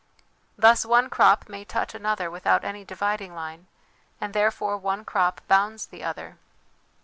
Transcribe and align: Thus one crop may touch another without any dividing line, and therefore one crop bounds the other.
Thus 0.57 0.83
one 0.83 1.11
crop 1.11 1.47
may 1.47 1.63
touch 1.63 1.93
another 1.93 2.31
without 2.31 2.63
any 2.65 2.83
dividing 2.83 3.35
line, 3.35 3.67
and 4.19 4.33
therefore 4.33 4.75
one 4.75 5.05
crop 5.05 5.41
bounds 5.47 5.85
the 5.85 6.03
other. 6.03 6.39